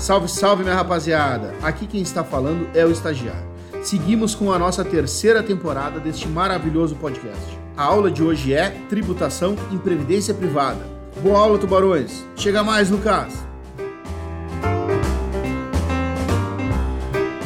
[0.00, 1.54] Salve, salve, minha rapaziada!
[1.62, 3.46] Aqui quem está falando é o estagiário.
[3.82, 7.58] Seguimos com a nossa terceira temporada deste maravilhoso podcast.
[7.76, 10.86] A aula de hoje é Tributação em Previdência Privada.
[11.22, 12.26] Boa aula, tubarões!
[12.34, 13.46] Chega mais, Lucas!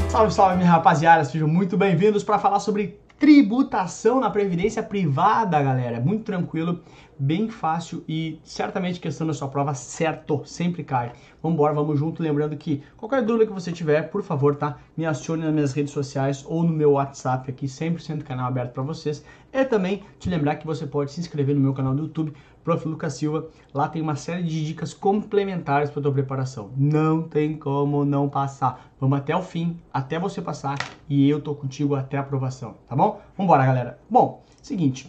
[0.09, 1.25] Salve, salve, minha rapaziada!
[1.25, 6.01] Sejam muito bem-vindos para falar sobre tributação na previdência privada, galera.
[6.01, 6.83] Muito tranquilo,
[7.19, 11.13] bem fácil e certamente questão da sua prova certo, sempre cai.
[11.43, 14.79] Vamos embora, vamos junto, lembrando que qualquer dúvida que você tiver, por favor, tá?
[14.97, 18.83] Me acione nas minhas redes sociais ou no meu WhatsApp aqui, 100% canal aberto para
[18.83, 19.25] vocês.
[19.53, 22.89] E também te lembrar que você pode se inscrever no meu canal do YouTube Prof.
[22.89, 23.47] Lucas Silva.
[23.73, 26.71] Lá tem uma série de dicas complementares para tua preparação.
[26.77, 28.91] Não tem como não passar.
[28.99, 30.77] Vamos até o fim, até você passar
[31.09, 33.21] e eu tô contigo até a aprovação, tá bom?
[33.37, 33.99] Vambora, galera.
[34.09, 35.09] Bom, seguinte.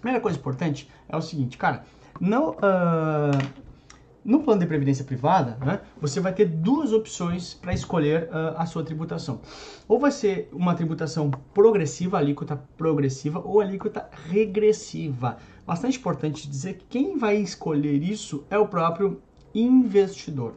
[0.00, 1.84] Primeira coisa importante é o seguinte, cara.
[2.20, 3.65] Não, uh,
[4.26, 8.66] no plano de previdência privada, né, você vai ter duas opções para escolher uh, a
[8.66, 9.40] sua tributação.
[9.86, 15.36] Ou vai ser uma tributação progressiva, alíquota progressiva, ou alíquota regressiva.
[15.64, 19.22] Bastante importante dizer que quem vai escolher isso é o próprio
[19.54, 20.54] investidor.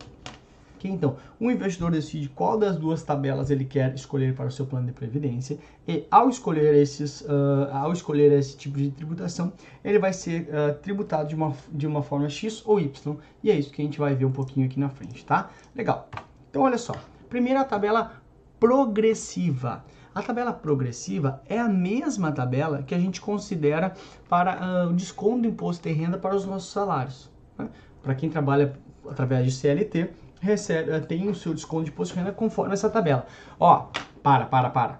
[0.88, 4.88] Então, o investidor decide qual das duas tabelas ele quer escolher para o seu plano
[4.88, 9.52] de previdência e ao escolher esses, uh, ao escolher esse tipo de tributação,
[9.83, 13.57] ele vai ser uh, tributado de uma, de uma forma X ou Y e é
[13.57, 15.50] isso que a gente vai ver um pouquinho aqui na frente, tá?
[15.75, 16.07] Legal.
[16.50, 16.94] Então, olha só.
[17.30, 18.13] Primeira tabela
[18.59, 19.83] progressiva.
[20.13, 23.94] A tabela progressiva é a mesma tabela que a gente considera
[24.27, 27.30] para uh, o desconto do imposto de renda para os nossos salários.
[27.57, 27.69] Né?
[28.02, 28.73] Para quem trabalha
[29.07, 32.89] através de CLT, recebe, eh, tem o seu desconto de imposto de renda conforme essa
[32.89, 33.25] tabela.
[33.59, 33.87] Ó,
[34.23, 34.99] para, para, para.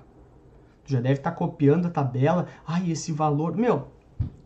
[0.86, 2.48] Tu já deve estar tá copiando a tabela.
[2.66, 3.56] Ai, esse valor.
[3.56, 3.88] Meu,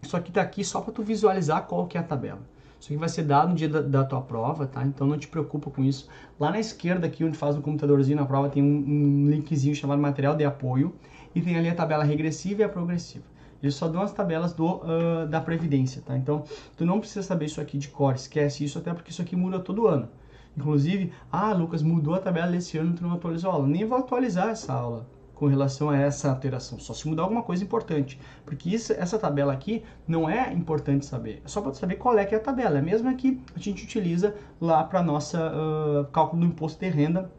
[0.01, 2.41] isso aqui tá aqui só para tu visualizar qual que é a tabela.
[2.79, 4.83] Isso aqui vai ser dado no dia da, da, tua prova, tá?
[4.83, 6.09] Então não te preocupa com isso.
[6.37, 10.01] Lá na esquerda, aqui onde faz o computadorzinho na prova, tem um, um linkzinho chamado
[10.01, 10.93] material de apoio.
[11.33, 13.23] E tem ali a tabela regressiva e a progressiva.
[13.61, 16.17] Eles só dão as tabelas do, uh, da Previdência, tá?
[16.17, 16.43] Então,
[16.75, 19.57] tu não precisa saber isso aqui de cor, esquece isso, até porque isso aqui muda
[19.57, 20.09] todo ano.
[20.55, 23.67] Inclusive, ah, Lucas, mudou a tabela desse ano, tu não atualizou a aula.
[23.67, 27.63] Nem vou atualizar essa aula com relação a essa alteração, só se mudar alguma coisa
[27.63, 28.19] importante.
[28.45, 32.23] Porque isso, essa tabela aqui não é importante saber, é só para saber qual é
[32.23, 32.77] que é a tabela.
[32.77, 36.89] É a mesma que a gente utiliza lá para nossa uh, cálculo do imposto de
[36.89, 37.31] renda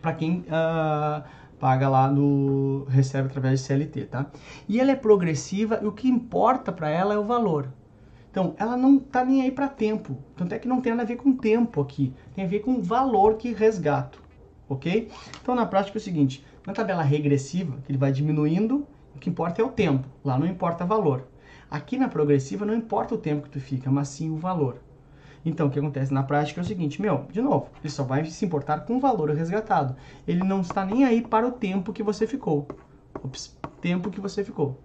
[0.00, 1.24] para quem uh,
[1.58, 4.26] paga lá no recebe através de CLT, tá?
[4.68, 7.68] E ela é progressiva e o que importa para ela é o valor.
[8.34, 10.18] Então, ela não está nem aí para tempo.
[10.34, 12.12] Tanto é que não tem nada a ver com tempo aqui.
[12.34, 14.20] Tem a ver com valor que resgato.
[14.68, 15.08] Ok?
[15.40, 16.44] Então, na prática é o seguinte.
[16.66, 20.08] Na tabela regressiva, que ele vai diminuindo, o que importa é o tempo.
[20.24, 21.28] Lá não importa valor.
[21.70, 24.82] Aqui na progressiva não importa o tempo que tu fica, mas sim o valor.
[25.44, 28.24] Então, o que acontece na prática é o seguinte, meu, de novo, ele só vai
[28.24, 29.94] se importar com o valor resgatado.
[30.26, 32.66] Ele não está nem aí para o tempo que você ficou.
[33.22, 34.82] Ops, tempo que você ficou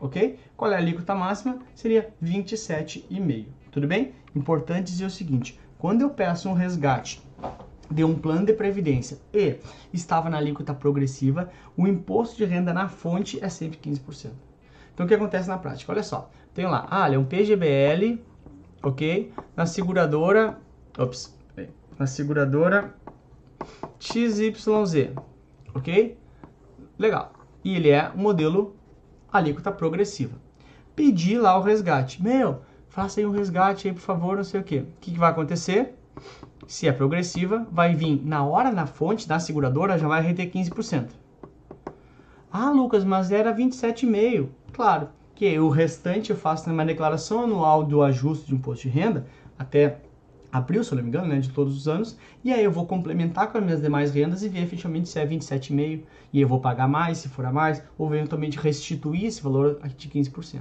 [0.00, 0.38] ok?
[0.56, 1.58] Qual é a alíquota máxima?
[1.74, 4.12] Seria 27,5, tudo bem?
[4.34, 7.22] Importante dizer o seguinte, quando eu peço um resgate
[7.90, 9.58] de um plano de previdência e
[9.92, 14.30] estava na alíquota progressiva, o imposto de renda na fonte é sempre 15%.
[14.92, 15.92] Então o que acontece na prática?
[15.92, 18.20] Olha só, tem lá, ah, é um PGBL,
[18.82, 19.32] ok?
[19.56, 20.58] Na seguradora,
[20.98, 21.36] ops,
[21.98, 22.94] na seguradora
[23.98, 25.12] XYZ,
[25.74, 26.18] ok?
[26.98, 27.32] Legal.
[27.64, 28.76] E ele é modelo
[29.32, 30.36] alíquota progressiva.
[30.94, 32.22] Pedir lá o resgate.
[32.22, 34.78] Meu, faça aí um resgate aí, por favor, não sei o quê.
[34.78, 35.94] O que, que vai acontecer?
[36.66, 41.08] Se é progressiva, vai vir na hora na fonte da seguradora, já vai reter 15%.
[42.50, 44.48] Ah, Lucas, mas era 27,5%.
[44.72, 48.94] Claro, que o restante eu faço na minha declaração anual do ajuste de imposto de
[48.94, 49.26] renda
[49.58, 50.00] até
[50.50, 52.86] abril, se eu não me engano, né, de todos os anos, e aí eu vou
[52.86, 56.60] complementar com as minhas demais rendas e ver efetivamente se é 27,5 e eu vou
[56.60, 60.60] pagar mais, se for a mais, ou eventualmente restituir esse valor de 15%.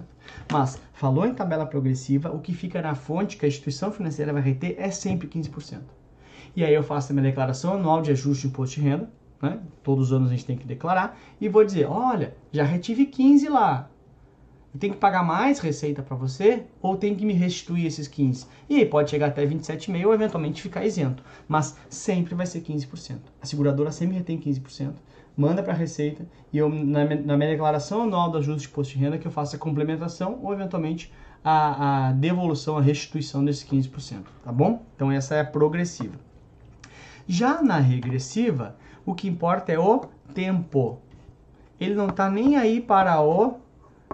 [0.51, 4.41] Mas, falou em tabela progressiva, o que fica na fonte que a instituição financeira vai
[4.41, 5.79] reter é sempre 15%.
[6.55, 9.09] E aí eu faço a minha declaração anual de ajuste de imposto de renda,
[9.41, 9.59] né?
[9.83, 13.47] Todos os anos a gente tem que declarar, e vou dizer, olha, já retive 15
[13.49, 13.89] lá,
[14.77, 18.45] eu tenho que pagar mais receita para você ou tem que me restituir esses 15?
[18.69, 23.17] E aí pode chegar até 27,5 ou eventualmente ficar isento, mas sempre vai ser 15%.
[23.41, 24.93] A seguradora sempre retém 15%,
[25.35, 28.93] manda para a receita e eu na, na, minha declaração anual do ajuste de imposto
[28.93, 31.11] de renda que eu faço a complementação ou eventualmente
[31.43, 34.83] a, a devolução, a restituição desses 15%, tá bom?
[34.95, 36.19] Então essa é a progressiva.
[37.25, 40.01] Já na regressiva, o que importa é o
[40.35, 40.99] tempo.
[41.79, 43.65] Ele não está nem aí para o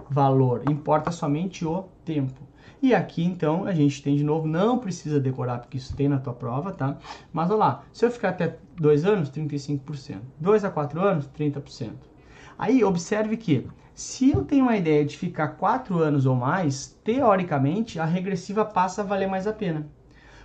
[0.08, 2.40] valor, importa somente o tempo.
[2.82, 6.18] E aqui, então, a gente tem de novo, não precisa decorar, porque isso tem na
[6.18, 6.98] tua prova, tá?
[7.32, 10.18] Mas olha lá, se eu ficar até 2 anos, 35%.
[10.38, 11.92] 2 a 4 anos, 30%.
[12.58, 17.98] Aí, observe que, se eu tenho uma ideia de ficar 4 anos ou mais, teoricamente,
[17.98, 19.86] a regressiva passa a valer mais a pena.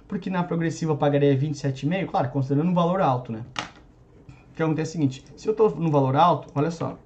[0.07, 3.43] Porque na progressiva eu pagaria 27,5, claro, considerando um valor alto, né?
[4.51, 6.97] O que acontece é o seguinte, se eu estou no valor alto, olha só,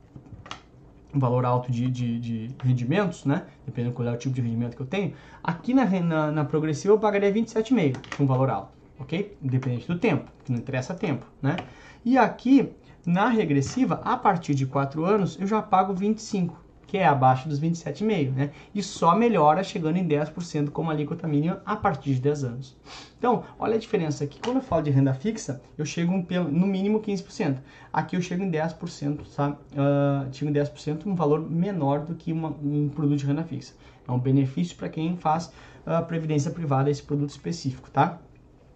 [1.14, 3.46] um valor alto de, de, de, rendimentos, né?
[3.66, 5.14] Dependendo qual é o tipo de rendimento que eu tenho.
[5.44, 9.38] Aqui na, na, na progressiva eu pagaria 27,5, um valor alto, ok?
[9.42, 11.58] Independente do tempo, que não interessa tempo, né?
[12.04, 12.72] E aqui
[13.06, 17.60] na regressiva, a partir de 4 anos, eu já pago 25 que é abaixo dos
[17.60, 18.52] 27,5%, né?
[18.74, 22.78] E só melhora chegando em 10% como alíquota mínima a partir de 10 anos.
[23.18, 24.40] Então, olha a diferença aqui.
[24.44, 26.12] Quando eu falo de renda fixa, eu chego
[26.52, 27.58] no mínimo 15%.
[27.92, 29.58] Aqui eu chego em 10%, sabe?
[29.72, 33.74] Uh, em 10%, um valor menor do que uma, um produto de renda fixa.
[34.08, 35.52] É um benefício para quem faz
[35.88, 38.20] uh, previdência privada, esse produto específico, tá?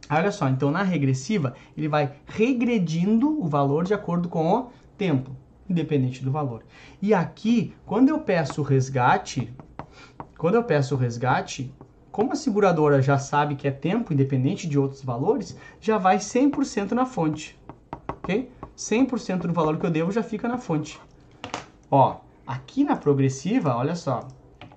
[0.10, 5.36] Olha só, então na regressiva, ele vai regredindo o valor de acordo com o tempo
[5.70, 6.64] independente do valor.
[7.02, 9.54] E aqui, quando eu peço o resgate,
[10.38, 11.74] quando eu peço o resgate,
[12.12, 16.92] como a seguradora já sabe que é tempo independente de outros valores, já vai 100%
[16.92, 17.60] na fonte,
[18.10, 18.50] ok?
[18.76, 21.00] 100% do valor que eu devo já fica na fonte.
[21.90, 24.28] Ó, aqui na progressiva, olha só,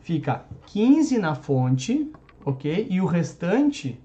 [0.00, 2.10] fica 15 na fonte,
[2.44, 2.87] ok?
[2.90, 3.98] E o restante,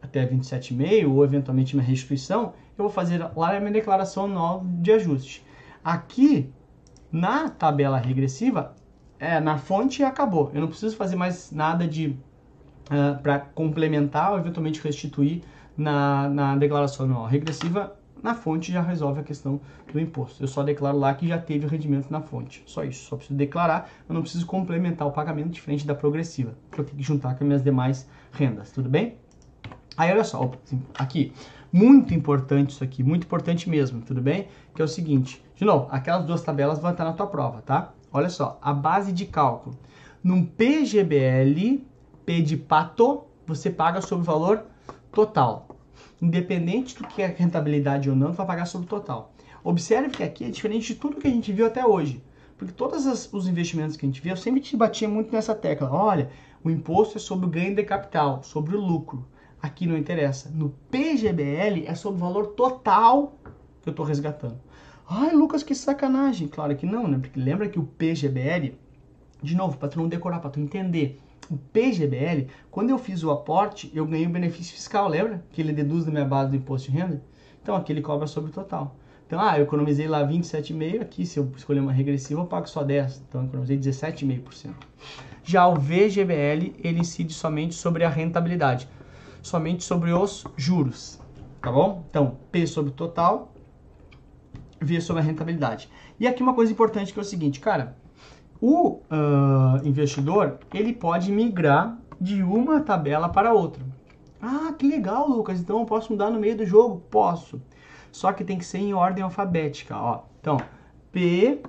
[0.00, 4.90] até 27,5 ou eventualmente uma restituição, eu vou fazer lá na minha declaração nova de
[4.92, 5.44] ajuste.
[5.84, 6.50] Aqui,
[7.10, 8.74] na tabela regressiva,
[9.18, 10.50] é, na fonte acabou.
[10.54, 12.16] Eu não preciso fazer mais nada de uh,
[12.90, 15.42] ah, para complementar ou eventualmente restituir
[15.76, 17.96] na, na declaração anual regressiva.
[18.22, 19.60] Na fonte já resolve a questão
[19.92, 20.42] do imposto.
[20.42, 22.62] Eu só declaro lá que já teve o rendimento na fonte.
[22.66, 23.08] Só isso.
[23.08, 23.90] Só preciso declarar.
[24.08, 26.54] Eu não preciso complementar o pagamento diferente da progressiva.
[26.70, 28.70] Que eu tenho que juntar com as minhas demais rendas.
[28.70, 29.16] Tudo bem?
[29.96, 30.50] Aí olha só,
[30.98, 31.32] aqui,
[31.72, 34.48] muito importante isso aqui, muito importante mesmo, tudo bem?
[34.74, 37.94] Que é o seguinte, de novo, aquelas duas tabelas vão estar na tua prova, tá?
[38.12, 39.78] Olha só, a base de cálculo.
[40.20, 41.86] Num PGBL,
[42.26, 44.64] P de pato, você paga sobre o valor
[45.12, 45.68] total.
[46.20, 49.32] Independente do que é rentabilidade ou não, tu vai pagar sobre o total.
[49.62, 52.20] Observe que aqui é diferente de tudo que a gente viu até hoje.
[52.58, 55.88] Porque todos os investimentos que a gente viu, eu sempre te batia muito nessa tecla.
[55.92, 56.28] Olha,
[56.64, 59.24] o imposto é sobre o ganho de capital, sobre o lucro.
[59.62, 60.50] Aqui não interessa.
[60.52, 63.34] No PGBL é sobre o valor total
[63.80, 64.58] que eu estou resgatando.
[65.14, 66.48] Ai, Lucas, que sacanagem.
[66.48, 67.18] Claro que não, né?
[67.18, 68.74] Porque lembra que o PGBL,
[69.42, 71.20] de novo, para tu não decorar, para tu entender,
[71.50, 75.44] o PGBL, quando eu fiz o aporte, eu ganhei o benefício fiscal, lembra?
[75.52, 77.22] Que ele deduz da minha base do imposto de renda.
[77.62, 78.96] Então aqui ele cobra sobre o total.
[79.26, 82.82] Então, ah, eu economizei lá 27,5%, aqui se eu escolher uma regressiva eu pago só
[82.82, 84.70] 10%, então eu economizei 17,5%.
[85.44, 88.88] Já o VGBL, ele incide somente sobre a rentabilidade,
[89.42, 91.20] somente sobre os juros,
[91.60, 92.02] tá bom?
[92.08, 93.52] Então, P sobre total,
[94.82, 95.88] ver sobre a rentabilidade.
[96.18, 97.96] E aqui uma coisa importante que é o seguinte, cara,
[98.60, 103.82] o uh, investidor ele pode migrar de uma tabela para outra.
[104.40, 105.60] Ah, que legal, Lucas.
[105.60, 107.02] Então eu posso mudar no meio do jogo?
[107.10, 107.60] Posso.
[108.10, 110.22] Só que tem que ser em ordem alfabética, ó.
[110.40, 110.58] Então,
[111.10, 111.62] P,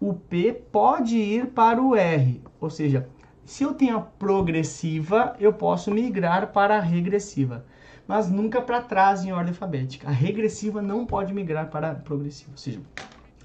[0.00, 3.08] o P pode ir para o R, ou seja,
[3.44, 7.64] se eu tenho a progressiva, eu posso migrar para a regressiva
[8.10, 10.08] mas nunca para trás em ordem alfabética.
[10.08, 12.80] A regressiva não pode migrar para a progressiva, ou seja,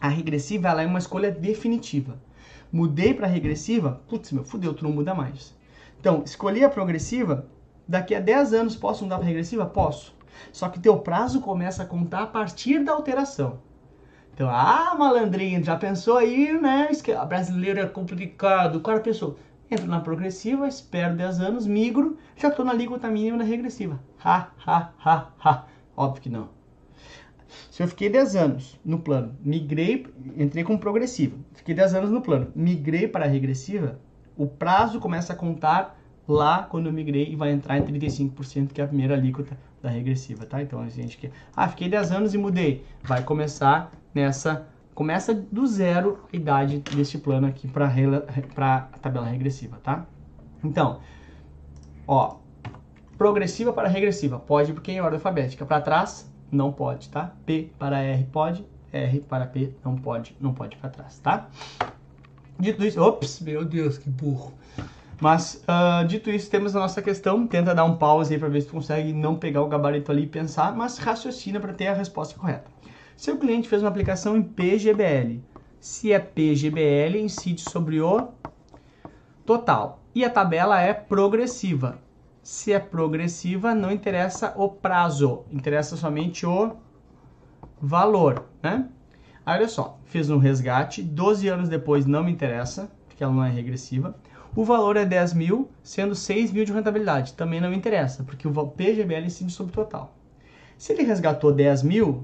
[0.02, 2.18] a regressiva ela é uma escolha definitiva.
[2.72, 5.56] Mudei para regressiva, putz, meu, fudeu, tu não muda mais.
[6.00, 7.46] Então, escolhi a progressiva,
[7.88, 9.68] daqui a 10 anos posso mudar para regressiva?
[9.68, 10.16] Posso.
[10.52, 13.60] Só que teu prazo começa a contar a partir da alteração.
[14.34, 16.90] Então, ah, malandrinho, já pensou aí, né?
[17.28, 18.78] Brasileiro é complicado.
[18.78, 19.38] O cara pensou,
[19.70, 24.00] entro na progressiva, espero 10 anos, migro, já estou na alíquota mínima da regressiva.
[24.24, 25.66] Ha, ha, ha, ha.
[25.96, 26.50] Óbvio que não.
[27.72, 32.22] Se eu fiquei 10 anos no plano, migrei, entrei com progressiva, fiquei 10 anos no
[32.22, 34.00] plano, migrei para a regressiva,
[34.38, 38.82] o prazo começa a contar lá quando eu migrei e vai entrar em 35%, que
[38.82, 40.62] é a primeira alíquota da regressiva, tá?
[40.62, 45.68] Então a gente que ah, fiquei 10 anos e mudei, vai começar nessa começa do
[45.68, 47.88] zero a idade desse plano aqui para
[48.94, 50.06] a tabela regressiva, tá?
[50.64, 51.02] Então,
[52.08, 52.38] ó,
[53.18, 55.66] progressiva para regressiva, pode porque é em ordem alfabética.
[55.66, 57.34] Para trás, não pode, tá?
[57.46, 61.50] P para R pode, R para P não pode, não pode para trás, tá?
[62.58, 64.54] Dito isso, ops, meu Deus, que burro.
[65.20, 67.48] Mas, uh, dito isso, temos a nossa questão.
[67.48, 70.24] Tenta dar um pause aí para ver se tu consegue não pegar o gabarito ali
[70.24, 72.70] e pensar, mas raciocina para ter a resposta correta.
[73.16, 75.42] Seu cliente fez uma aplicação em PGBL.
[75.80, 78.30] Se é PGBL, incide sobre o
[79.46, 80.02] total.
[80.14, 82.00] E a tabela é progressiva.
[82.44, 86.76] Se é progressiva, não interessa o prazo, interessa somente o
[87.82, 88.90] valor, né?
[89.46, 93.44] Aí olha só, fez um resgate, 12 anos depois não me interessa, porque ela não
[93.44, 94.16] é regressiva.
[94.56, 97.34] O valor é 10 mil, sendo 6 mil de rentabilidade.
[97.34, 100.16] Também não me interessa, porque o PGBL incide sobre o total.
[100.78, 102.24] Se ele resgatou 10 mil,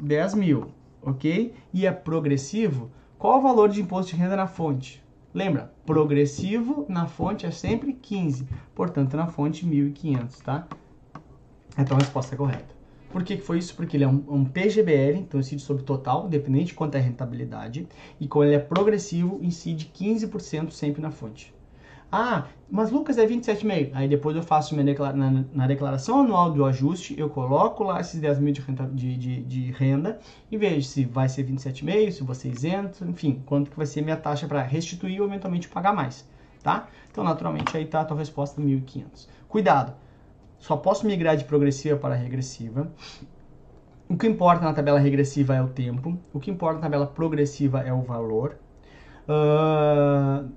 [0.00, 0.68] 10 mil,
[1.02, 1.54] ok?
[1.72, 5.02] E é progressivo, qual o valor de imposto de renda na fonte?
[5.32, 10.66] Lembra, progressivo na fonte é sempre 15, portanto na fonte 1.500, tá?
[11.78, 12.74] Então a resposta é correta.
[13.10, 13.74] Por que, foi isso?
[13.74, 17.02] Porque ele é um, um PGBL, então incide sobre total, independente de quanto é a
[17.02, 17.88] rentabilidade,
[18.20, 21.54] e como ele é progressivo, incide 15% sempre na fonte.
[22.10, 23.90] Ah, mas Lucas é 27,5.
[23.94, 28.00] Aí depois eu faço minha declara na, na, declaração anual do ajuste, eu coloco lá
[28.00, 30.18] esses 10 mil de, renta, de, de, de renda
[30.50, 34.16] e vejo se vai ser 27,5, se você isento, enfim, quanto que vai ser minha
[34.16, 36.28] taxa para restituir ou eventualmente pagar mais,
[36.62, 36.88] tá?
[37.10, 39.28] Então, naturalmente, aí tá a tua resposta 1.500.
[39.48, 39.94] Cuidado,
[40.58, 42.90] só posso migrar de progressiva para regressiva.
[44.08, 46.16] O que importa na tabela regressiva é o tempo.
[46.32, 48.56] O que importa na tabela progressiva é o valor.
[49.28, 50.48] Uh,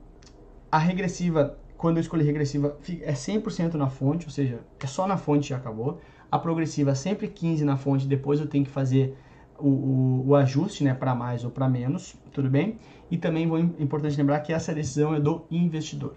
[0.71, 5.17] a regressiva, quando eu escolhi regressiva, é 100% na fonte, ou seja, é só na
[5.17, 5.99] fonte e acabou.
[6.31, 9.17] A progressiva é sempre 15 na fonte, depois eu tenho que fazer
[9.57, 12.77] o, o, o ajuste né, para mais ou para menos, tudo bem?
[13.09, 16.15] E também é importante lembrar que essa decisão é do investidor.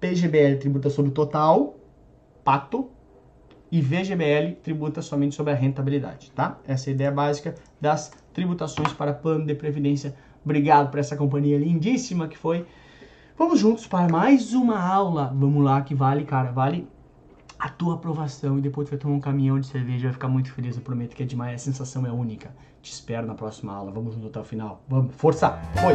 [0.00, 1.76] PGBL tributa sobre o total,
[2.44, 2.90] pato,
[3.70, 6.58] e VGBL tributa somente sobre a rentabilidade, tá?
[6.66, 10.14] Essa é a ideia básica das tributações para plano de previdência.
[10.44, 12.64] Obrigado por essa companhia lindíssima que foi.
[13.38, 15.32] Vamos juntos para mais uma aula.
[15.34, 16.88] Vamos lá, que vale, cara, vale
[17.58, 20.52] a tua aprovação e depois tu vai tomar um caminhão de cerveja, vai ficar muito
[20.52, 22.50] feliz, eu prometo que é demais, a sensação é única.
[22.82, 23.90] Te espero na próxima aula.
[23.90, 24.82] Vamos junto até o final.
[24.88, 25.58] Vamos, força.
[25.74, 25.94] Foi.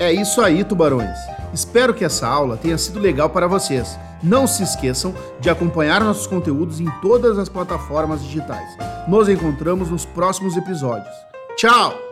[0.00, 1.16] É isso aí, tubarões.
[1.52, 3.98] Espero que essa aula tenha sido legal para vocês.
[4.22, 8.76] Não se esqueçam de acompanhar nossos conteúdos em todas as plataformas digitais.
[9.06, 11.14] Nos encontramos nos próximos episódios.
[11.56, 12.11] Tchau!